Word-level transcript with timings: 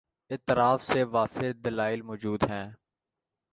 اطراف 0.29 0.79
سے 0.85 1.03
وافر 1.13 1.51
دلائل 1.65 2.01
مو 2.01 2.15
جود 2.15 2.41
ہیں۔ 2.49 2.67